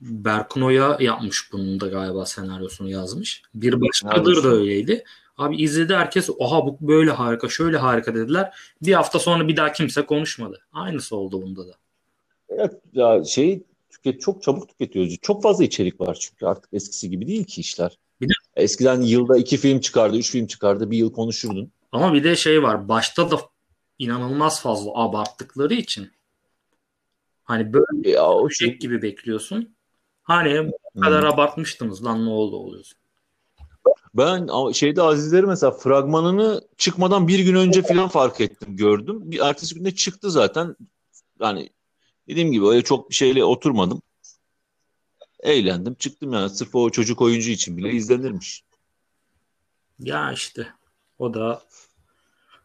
[0.00, 3.42] Berkun Oya yapmış bunun da galiba senaryosunu yazmış.
[3.54, 5.04] Bir başkadır da öyleydi.
[5.38, 8.58] Abi izledi herkes oha bu böyle harika şöyle harika dediler.
[8.82, 10.60] Bir hafta sonra bir daha kimse konuşmadı.
[10.72, 11.72] Aynısı oldu bunda da.
[12.48, 15.16] Evet ya şey tüket çok çabuk tüketiyoruz.
[15.22, 17.98] Çok fazla içerik var çünkü artık eskisi gibi değil ki işler.
[18.20, 21.70] Bir de- Eskiden yılda iki film çıkardı, üç film çıkardı, bir yıl konuşurdun.
[21.92, 22.88] Ama bir de şey var.
[22.88, 23.36] Başta da
[23.98, 26.12] inanılmaz fazla abarttıkları için
[27.44, 29.76] hani böyle Ya o şey gibi bekliyorsun.
[30.22, 31.30] Hani bu kadar Hmm.
[31.30, 32.98] abartmıştınız lan ne oldu oluyorsun.
[34.14, 39.30] Ben şeyde Azizleri mesela fragmanını çıkmadan bir gün önce falan fark ettim, gördüm.
[39.30, 40.76] Bir ertesi günde çıktı zaten.
[41.40, 41.70] Yani
[42.28, 44.02] dediğim gibi öyle çok bir şeyle oturmadım.
[45.40, 46.50] Eğlendim, çıktım yani.
[46.50, 48.64] Sırf o çocuk oyuncu için bile izlenirmiş.
[49.98, 50.68] Ya işte
[51.18, 51.62] o da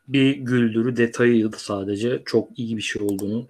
[0.08, 2.22] bir güldürü detayıydı sadece.
[2.26, 3.48] Çok iyi bir şey olduğunu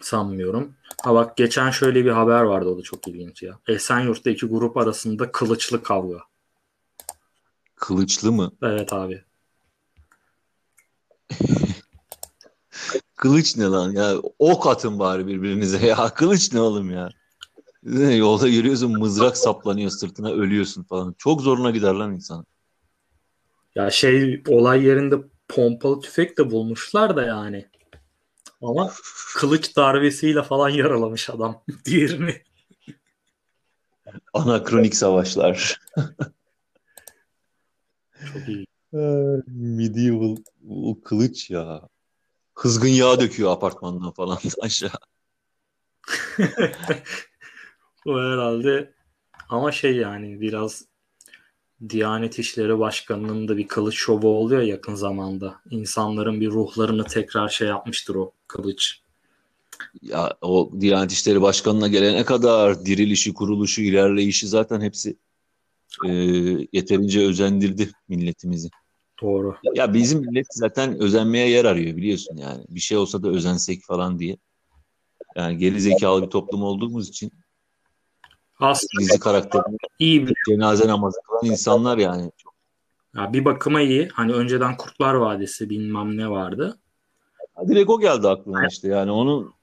[0.00, 0.74] sanmıyorum.
[1.02, 3.58] Ha bak geçen şöyle bir haber vardı o da çok ilginç ya.
[3.68, 6.18] Esenyurt'ta iki grup arasında kılıçlı kavga.
[7.76, 8.52] Kılıçlı mı?
[8.62, 9.22] Evet abi.
[13.16, 14.14] Kılıç ne lan ya?
[14.38, 16.08] Ok atın bari birbirinize ya.
[16.14, 17.08] Kılıç ne oğlum ya?
[18.16, 21.14] Yolda yürüyorsun mızrak saplanıyor sırtına ölüyorsun falan.
[21.18, 22.46] Çok zoruna gider lan insan.
[23.74, 25.16] Ya şey olay yerinde
[25.48, 27.68] pompalı tüfek de bulmuşlar da yani.
[28.62, 28.92] Ama
[29.36, 32.42] kılıç darbesiyle falan yaralamış adam diğerini.
[34.32, 35.80] Anakronik savaşlar.
[38.32, 38.66] Çok iyi.
[39.46, 40.36] Medieval
[40.68, 41.88] o kılıç ya.
[42.54, 44.90] Kızgın yağ döküyor apartmandan falan aşağı.
[48.06, 48.94] O herhalde
[49.48, 50.84] ama şey yani biraz
[51.88, 55.60] Diyanet İşleri Başkanı'nın da bir kılıç şovu oluyor yakın zamanda.
[55.70, 59.00] İnsanların bir ruhlarını tekrar şey yapmıştır o kılıç.
[60.02, 65.16] Ya o Diyanet İşleri Başkanı'na gelene kadar dirilişi, kuruluşu, ilerleyişi zaten hepsi
[66.06, 66.10] e,
[66.72, 68.68] yeterince özendirdi milletimizi.
[69.22, 69.56] Doğru.
[69.74, 72.64] Ya bizim millet zaten özenmeye yer arıyor biliyorsun yani.
[72.68, 74.36] Bir şey olsa da özensek falan diye.
[75.36, 77.32] Yani geri zekalı bir toplum olduğumuz için
[78.60, 82.30] Aslında dizi karakterini iyi bir, cenaze namazı kılan insanlar yani.
[83.16, 84.08] ya bir bakıma iyi.
[84.08, 86.78] Hani önceden Kurtlar Vadisi bilmem ne vardı.
[87.68, 89.54] Direkt o geldi aklıma işte yani onun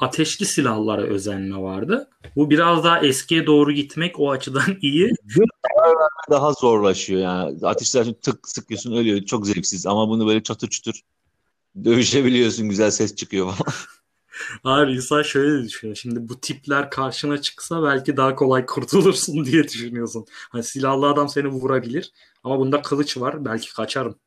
[0.00, 2.10] Ateşli silahlara özenme vardı.
[2.36, 5.14] Bu biraz daha eskiye doğru gitmek o açıdan iyi.
[6.30, 7.58] daha zorlaşıyor yani.
[7.62, 9.22] Ateşler tık sıkıyorsun ölüyor.
[9.22, 11.00] Çok zevksiz ama bunu böyle çatır çutur
[11.84, 12.68] dövüşebiliyorsun.
[12.68, 13.72] Güzel ses çıkıyor falan.
[14.64, 15.96] Abi insan şöyle düşünüyor.
[15.96, 20.26] Şimdi bu tipler karşına çıksa belki daha kolay kurtulursun diye düşünüyorsun.
[20.50, 22.12] Hani silahlı adam seni vurabilir
[22.44, 23.44] ama bunda kılıç var.
[23.44, 24.18] Belki kaçarım.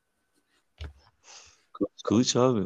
[2.03, 2.61] Kılıç abi.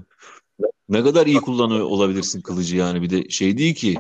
[0.89, 3.01] Ne kadar iyi kullanıyor olabilirsin kılıcı yani.
[3.01, 3.97] Bir de şey değil ki.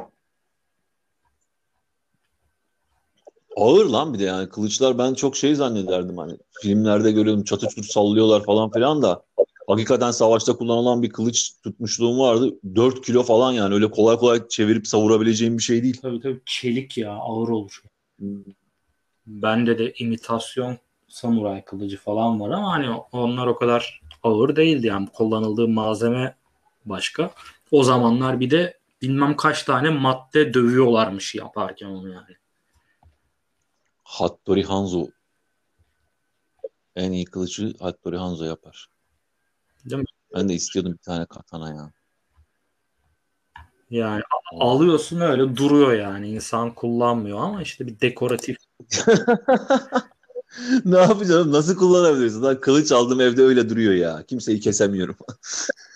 [3.55, 7.83] Ağır lan bir de yani kılıçlar ben çok şey zannederdim hani filmlerde görüyorum çatı çutur
[7.83, 9.23] sallıyorlar falan filan da
[9.67, 12.59] hakikaten savaşta kullanılan bir kılıç tutmuşluğum vardı.
[12.75, 15.99] 4 kilo falan yani öyle kolay kolay çevirip savurabileceğim bir şey değil.
[16.01, 17.81] Tabii tabii çelik ya ağır olur.
[18.19, 18.43] Hmm.
[19.27, 20.77] Bende de imitasyon
[21.07, 26.35] samuray kılıcı falan var ama hani onlar o kadar ağır değildi yani kullanıldığı malzeme
[26.85, 27.31] başka.
[27.71, 32.35] O zamanlar bir de bilmem kaç tane madde dövüyorlarmış yaparken onu yani.
[34.03, 35.07] Hattori Hanzo
[36.95, 38.89] en iyi kılıcı Hattori Hanzo yapar.
[39.85, 40.05] Değil mi?
[40.35, 41.91] Ben de istiyordum bir tane katana ya.
[43.89, 44.21] Yani
[44.59, 48.57] alıyorsun öyle duruyor yani insan kullanmıyor ama işte bir dekoratif
[50.85, 51.51] ne yapacağım?
[51.51, 52.41] Nasıl kullanabilirsin?
[52.41, 54.23] Lan kılıç aldım evde öyle duruyor ya.
[54.27, 55.15] Kimseyi kesemiyorum.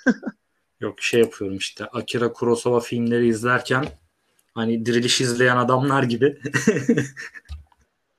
[0.79, 3.85] yok şey yapıyorum işte Akira Kurosawa filmleri izlerken
[4.53, 6.41] hani diriliş izleyen adamlar gibi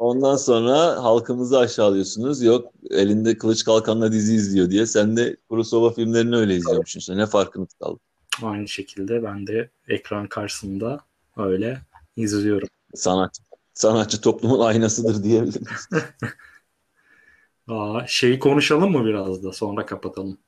[0.03, 2.43] Ondan sonra halkımızı aşağılıyorsunuz.
[2.43, 4.87] Yok elinde kılıç kalkanla dizi izliyor diye.
[4.87, 7.17] Sen de Kurosawa filmlerini öyle izliyormuşsun işte.
[7.17, 8.01] Ne farkınız kaldı?
[8.43, 11.01] aynı şekilde ben de ekran karşısında
[11.37, 11.81] öyle
[12.17, 12.69] izliyorum.
[12.95, 13.43] Sanatçı,
[13.75, 15.67] sanatçı toplumun aynasıdır diyebilirim.
[17.69, 20.38] Aa, şeyi konuşalım mı biraz da sonra kapatalım.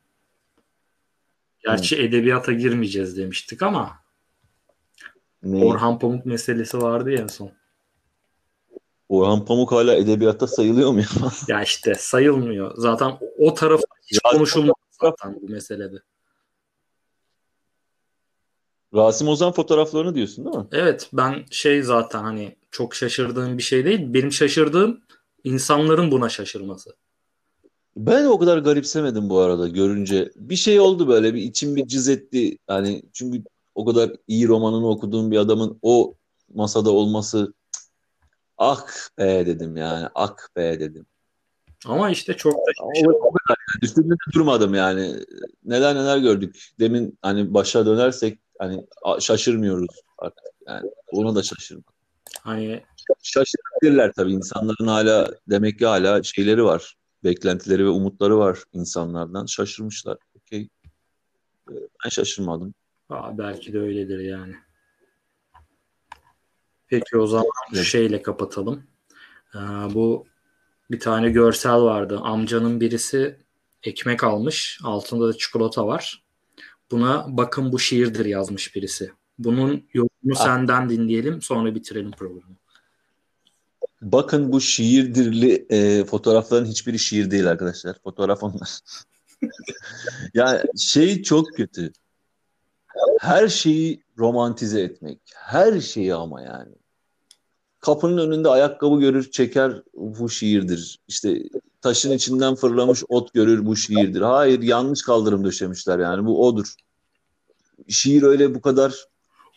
[1.65, 3.93] Gerçi edebiyata girmeyeceğiz demiştik ama
[5.43, 5.65] Ne?
[5.65, 7.64] Orhan Pamuk meselesi vardı ya en son.
[9.09, 11.07] Orhan Pamuk hala edebiyatta sayılıyor mu ya?
[11.49, 12.75] Ya işte sayılmıyor.
[12.77, 15.97] Zaten o taraf hiç konuşulmaz zaten bu meselede.
[18.95, 20.67] Rasim Ozan fotoğraflarını diyorsun değil mi?
[20.73, 24.15] Evet ben şey zaten hani çok şaşırdığım bir şey değil.
[24.15, 25.01] Benim şaşırdığım
[25.45, 26.91] insanların buna şaşırması.
[27.97, 30.33] Ben o kadar garipsemedim bu arada görünce.
[30.37, 32.59] Bir şey oldu böyle bir içim bir cız etti.
[32.69, 33.43] Yani çünkü
[33.75, 36.15] o kadar iyi romanını okuduğum bir adamın o
[36.55, 37.55] masada olması
[38.59, 38.87] ah
[39.19, 40.09] be dedim yani.
[40.15, 41.07] Ah be dedim.
[41.87, 44.17] Ama işte çok da Ama o, o kadar yani.
[44.35, 45.17] Durmadım yani.
[45.65, 46.69] Neler neler gördük.
[46.81, 48.87] Demin hani başa dönersek hani
[49.21, 50.45] şaşırmıyoruz artık.
[50.69, 51.93] Yani ona da şaşırmadım.
[52.41, 52.83] hani
[53.23, 54.33] Şaşırabilirler tabii.
[54.33, 56.97] İnsanların hala demek ki hala şeyleri var.
[57.25, 59.47] Beklentileri ve umutları var insanlardan.
[59.47, 60.19] Şaşırmışlar.
[60.37, 60.69] Okey.
[61.71, 62.75] Ee, Ben şaşırmadım.
[63.09, 64.55] aa, belki de öyledir yani.
[66.95, 67.85] Peki o zaman Evet.
[67.85, 68.83] şeyle kapatalım.
[69.55, 69.59] Ee,
[69.95, 70.27] bu
[70.91, 72.21] bir tane görsel vardı.
[72.23, 73.39] Amcanın birisi
[73.83, 74.79] ekmek almış.
[74.85, 76.25] Altında da çikolata var.
[76.91, 79.13] Buna bakın bu şiirdir yazmış birisi.
[79.39, 80.45] Bunun yorumunu Ah.
[80.45, 82.57] senden dinleyelim sonra bitirelim programı.
[84.03, 87.97] Bakın bu şiirdirli e, fotoğrafların hiçbiri şiir değil arkadaşlar.
[88.05, 88.79] Fotoğraf onlar.
[90.35, 91.93] yani şey çok kötü.
[93.21, 95.19] Her şeyi romantize etmek.
[95.35, 96.73] Her şeyi ama yani.
[97.85, 100.99] Kapının önünde ayakkabı görür çeker bu şiirdir.
[101.09, 101.43] İşte
[101.81, 104.21] taşın içinden fırlamış ot görür bu şiirdir.
[104.21, 106.75] Hayır yanlış kaldırım döşemişler yani bu odur.
[107.89, 108.95] Şiir öyle bu kadar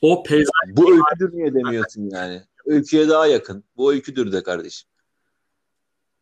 [0.01, 2.41] O peyzaj bu öyküdür niye demiyorsun yani?
[2.65, 3.63] Öyküye daha yakın.
[3.77, 4.89] Bu öyküdür de kardeşim.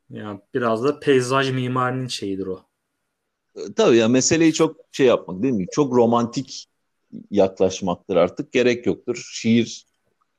[0.09, 2.65] ya biraz da peyzaj mimarinin şeyidir o.
[3.55, 5.65] E, Tabii ya meseleyi çok şey yapmak değil mi?
[5.71, 6.67] Çok romantik
[7.31, 8.51] yaklaşmaktır artık.
[8.51, 9.29] Gerek yoktur.
[9.31, 9.85] Şiir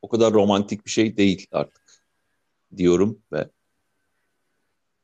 [0.06, 1.82] o kadar romantik bir şey değil artık
[2.76, 3.50] diyorum ve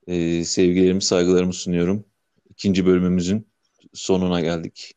[0.07, 2.05] e, sevgilerimi, saygılarımı sunuyorum.
[2.51, 3.49] İkinci bölümümüzün
[3.93, 4.95] sonuna geldik.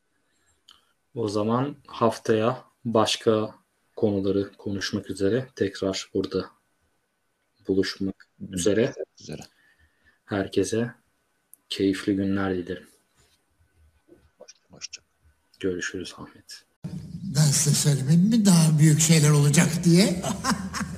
[1.15, 3.55] O zaman haftaya başka
[3.95, 6.45] konuları konuşmak üzere tekrar burada
[7.67, 8.93] buluşmak üzere.
[9.19, 9.41] Üzere.
[10.25, 10.91] Herkese
[11.69, 12.87] keyifli günler dilerim.
[14.69, 15.01] Hoşça
[15.59, 16.65] Görüşürüz Ahmet.
[17.35, 20.21] Ben size söylemedim mi daha büyük şeyler olacak diye?